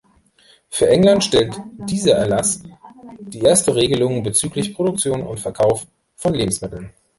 Für 0.67 0.89
England 0.89 1.23
stellt 1.25 1.59
dieser 1.77 2.13
Erlass 2.15 2.63
die 3.19 3.41
erste 3.41 3.75
Regelung 3.75 4.23
bezüglich 4.23 4.73
Produktion 4.73 5.21
und 5.21 5.39
Verkauf 5.39 5.85
von 6.15 6.33
Lebensmitteln. 6.33 6.91